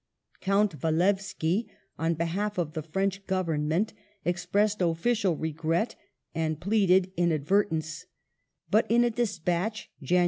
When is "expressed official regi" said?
4.25-5.73